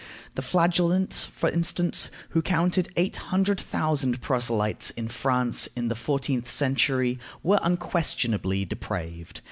[0.33, 6.49] The Flagellants, for instance, who counted eight hundred thousand proselytes in France in the fourteenth
[6.49, 9.39] century, were unquestionably depraved.